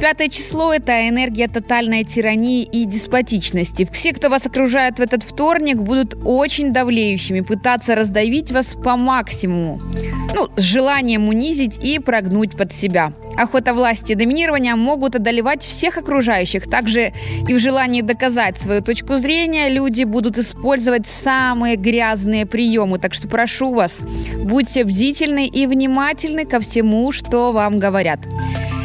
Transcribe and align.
Пятое 0.00 0.28
число– 0.28 0.72
это 0.74 1.10
энергия 1.10 1.46
тотальной 1.46 2.04
тирании 2.04 2.62
и 2.62 2.86
деспотичности. 2.86 3.86
Все, 3.92 4.14
кто 4.14 4.30
вас 4.30 4.46
окружает 4.46 4.98
в 4.98 5.02
этот 5.02 5.22
вторник, 5.22 5.76
будут 5.76 6.16
очень 6.24 6.72
давлеющими, 6.72 7.42
пытаться 7.42 7.94
раздавить 7.94 8.50
вас 8.50 8.68
по 8.82 8.96
максимуму. 8.96 9.78
Ну, 10.34 10.48
с 10.56 10.62
желанием 10.62 11.28
унизить 11.28 11.78
и 11.84 11.98
прогнуть 11.98 12.56
под 12.56 12.72
себя. 12.72 13.12
Охота 13.36 13.74
власти 13.74 14.12
и 14.12 14.14
доминирования 14.14 14.74
могут 14.74 15.16
одолевать 15.16 15.62
всех 15.62 15.98
окружающих. 15.98 16.68
Также 16.70 17.12
и 17.46 17.52
в 17.52 17.58
желании 17.58 18.00
доказать 18.00 18.58
свою 18.58 18.80
точку 18.80 19.18
зрения 19.18 19.68
люди 19.68 20.04
будут 20.04 20.38
использовать 20.38 21.06
самые 21.06 21.76
грязные 21.76 22.46
приемы. 22.46 22.98
Так 22.98 23.12
что 23.12 23.28
прошу 23.28 23.74
вас, 23.74 23.98
будьте 24.42 24.84
бдительны 24.84 25.46
и 25.46 25.66
внимательны 25.66 26.46
ко 26.46 26.58
всему, 26.60 27.12
что 27.12 27.52
вам 27.52 27.78
говорят. 27.78 28.20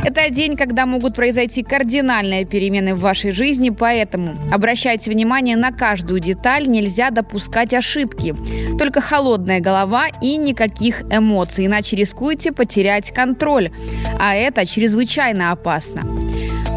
Это 0.06 0.30
день, 0.30 0.56
когда 0.56 0.86
могут 0.86 1.16
произойти 1.16 1.64
кардинальные 1.64 2.46
перемены 2.46 2.94
в 2.94 3.00
вашей 3.00 3.32
жизни, 3.32 3.72
поэтому 3.72 4.36
обращайте 4.54 5.10
внимание 5.10 5.58
на 5.58 5.72
каждую 5.72 6.20
деталь, 6.20 6.68
нельзя 6.68 7.10
допускать 7.10 7.74
ошибки. 7.74 8.36
Только 8.78 9.02
холодная 9.02 9.62
голова 9.62 10.06
и 10.22 10.38
никаких 10.38 11.02
эмоций, 11.12 11.66
иначе 11.66 11.96
рискуете 11.96 12.52
потерять 12.52 13.10
контроль. 13.10 13.72
А 14.20 14.36
это 14.36 14.68
чрезвычайно 14.68 15.52
опасно. 15.52 16.04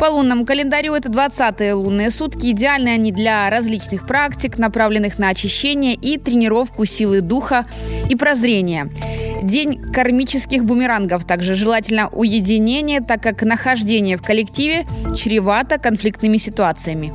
По 0.01 0.07
лунному 0.07 0.47
календарю 0.47 0.95
это 0.95 1.11
20-е 1.11 1.75
лунные 1.75 2.11
сутки. 2.11 2.53
Идеальны 2.53 2.89
они 2.89 3.13
для 3.13 3.51
различных 3.51 4.07
практик, 4.07 4.57
направленных 4.57 5.19
на 5.19 5.29
очищение 5.29 5.93
и 5.93 6.17
тренировку 6.17 6.87
силы 6.87 7.21
духа 7.21 7.67
и 8.09 8.17
прозрения. 8.17 8.89
День 9.43 9.81
кармических 9.93 10.65
бумерангов. 10.65 11.25
Также 11.25 11.55
желательно 11.55 12.09
уединение, 12.09 13.01
так 13.01 13.23
как 13.23 13.43
нахождение 13.43 14.17
в 14.17 14.23
коллективе 14.23 14.85
чревато 15.17 15.79
конфликтными 15.79 16.37
ситуациями. 16.37 17.13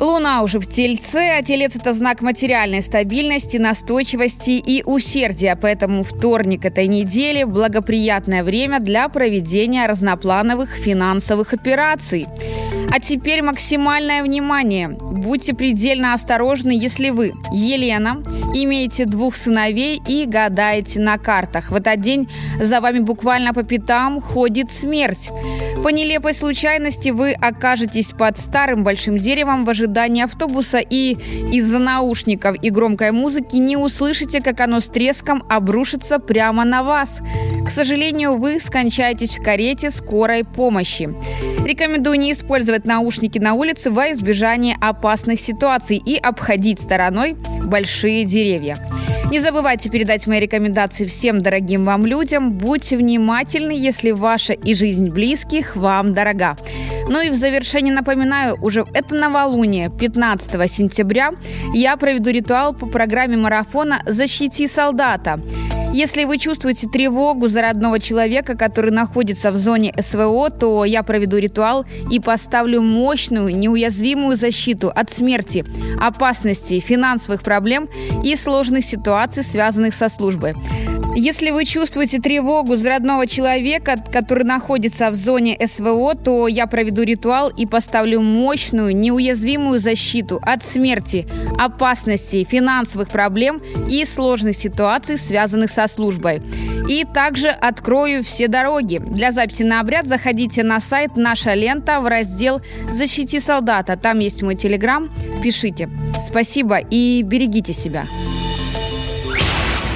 Луна 0.00 0.42
уже 0.42 0.58
в 0.58 0.66
Тельце, 0.66 1.38
а 1.38 1.42
Телец– 1.42 1.76
это 1.76 1.92
знак 1.92 2.22
материальной 2.22 2.82
стабильности, 2.82 3.56
настойчивости 3.56 4.50
и 4.50 4.82
усердия. 4.84 5.56
Поэтому 5.60 6.02
вторник 6.02 6.64
этой 6.64 6.88
недели– 6.88 7.44
благоприятное 7.44 8.42
время 8.42 8.80
для 8.80 9.08
проведения 9.08 9.86
разноплановых 9.86 10.70
финансовых 10.70 11.52
операций. 11.52 12.26
А 12.90 13.00
теперь 13.00 13.42
максимальное 13.42 14.22
внимание. 14.22 14.88
Будьте 14.88 15.54
предельно 15.54 16.14
осторожны, 16.14 16.72
если 16.72 17.10
вы, 17.10 17.32
Елена, 17.52 18.22
имеете 18.54 19.04
двух 19.04 19.36
сыновей 19.36 20.00
и 20.06 20.26
гадаете 20.26 21.00
на 21.00 21.18
картах. 21.18 21.70
В 21.70 21.74
этот 21.74 22.00
день 22.00 22.28
за 22.58 22.80
вами 22.80 22.98
буквально 22.98 23.54
по 23.54 23.62
пятам 23.62 24.20
ходит 24.20 24.70
смерть. 24.70 25.30
По 25.82 25.88
нелепой 25.88 26.32
случайности 26.32 27.10
вы 27.10 27.32
окажетесь 27.32 28.12
под 28.12 28.38
старым 28.38 28.84
большим 28.84 29.16
деревом 29.16 29.64
в 29.64 29.70
ожидании 29.70 30.22
автобуса 30.22 30.78
и 30.78 31.16
из-за 31.52 31.78
наушников 31.78 32.56
и 32.62 32.70
громкой 32.70 33.10
музыки 33.10 33.56
не 33.56 33.76
услышите, 33.76 34.40
как 34.40 34.60
оно 34.60 34.80
с 34.80 34.86
треском 34.86 35.44
обрушится 35.48 36.18
прямо 36.18 36.64
на 36.64 36.82
вас. 36.82 37.20
Сожалению, 37.72 38.36
вы 38.36 38.60
скончаетесь 38.60 39.38
в 39.38 39.42
карете 39.42 39.90
скорой 39.90 40.44
помощи. 40.44 41.08
Рекомендую 41.64 42.18
не 42.18 42.32
использовать 42.32 42.84
наушники 42.84 43.38
на 43.38 43.54
улице 43.54 43.90
во 43.90 44.12
избежание 44.12 44.76
опасных 44.78 45.40
ситуаций 45.40 45.96
и 45.96 46.16
обходить 46.18 46.82
стороной 46.82 47.34
большие 47.62 48.26
деревья. 48.26 48.76
Не 49.30 49.40
забывайте 49.40 49.88
передать 49.88 50.26
мои 50.26 50.38
рекомендации 50.38 51.06
всем 51.06 51.40
дорогим 51.40 51.86
вам 51.86 52.04
людям. 52.04 52.52
Будьте 52.52 52.98
внимательны, 52.98 53.72
если 53.72 54.10
ваша 54.10 54.52
и 54.52 54.74
жизнь 54.74 55.08
близких 55.08 55.74
вам 55.74 56.12
дорога. 56.12 56.58
Ну 57.08 57.22
и 57.22 57.30
в 57.30 57.34
завершение 57.34 57.94
напоминаю, 57.94 58.58
уже 58.60 58.84
это 58.92 59.14
новолуние, 59.14 59.88
15 59.88 60.70
сентября, 60.70 61.30
я 61.72 61.96
проведу 61.96 62.28
ритуал 62.28 62.74
по 62.74 62.84
программе 62.84 63.38
марафона 63.38 64.02
«Защити 64.04 64.68
солдата». 64.68 65.40
Если 65.92 66.24
вы 66.24 66.38
чувствуете 66.38 66.88
тревогу 66.88 67.48
за 67.48 67.60
родного 67.60 68.00
человека, 68.00 68.56
который 68.56 68.90
находится 68.90 69.52
в 69.52 69.56
зоне 69.56 69.92
СВО, 70.00 70.48
то 70.48 70.86
я 70.86 71.02
проведу 71.02 71.36
ритуал 71.36 71.84
и 72.10 72.18
поставлю 72.18 72.80
мощную, 72.80 73.54
неуязвимую 73.54 74.36
защиту 74.36 74.88
от 74.88 75.10
смерти, 75.10 75.66
опасности, 76.00 76.80
финансовых 76.80 77.42
проблем 77.42 77.90
и 78.24 78.34
сложных 78.36 78.86
ситуаций, 78.86 79.42
связанных 79.42 79.94
со 79.94 80.08
службой. 80.08 80.54
Если 81.14 81.50
вы 81.50 81.66
чувствуете 81.66 82.20
тревогу 82.20 82.74
за 82.74 82.88
родного 82.88 83.26
человека, 83.26 84.02
который 84.10 84.44
находится 84.44 85.10
в 85.10 85.14
зоне 85.14 85.58
СВО, 85.66 86.14
то 86.14 86.48
я 86.48 86.66
проведу 86.66 87.02
ритуал 87.02 87.50
и 87.50 87.66
поставлю 87.66 88.22
мощную, 88.22 88.96
неуязвимую 88.96 89.78
защиту 89.78 90.40
от 90.42 90.64
смерти, 90.64 91.26
опасностей, 91.58 92.44
финансовых 92.44 93.10
проблем 93.10 93.60
и 93.90 94.06
сложных 94.06 94.56
ситуаций, 94.56 95.18
связанных 95.18 95.70
со 95.70 95.86
службой. 95.86 96.40
И 96.88 97.04
также 97.04 97.48
открою 97.48 98.24
все 98.24 98.48
дороги. 98.48 98.96
Для 98.96 99.32
записи 99.32 99.64
на 99.64 99.80
обряд 99.80 100.06
заходите 100.06 100.62
на 100.62 100.80
сайт 100.80 101.16
«Наша 101.16 101.52
лента» 101.52 102.00
в 102.00 102.06
раздел 102.06 102.62
«Защити 102.90 103.38
солдата». 103.38 103.98
Там 103.98 104.18
есть 104.20 104.42
мой 104.42 104.54
телеграм. 104.54 105.10
Пишите. 105.42 105.90
Спасибо 106.26 106.78
и 106.78 107.22
берегите 107.22 107.74
себя. 107.74 108.06